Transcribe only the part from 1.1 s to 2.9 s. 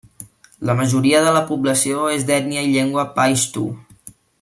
de la població és d'ètnia i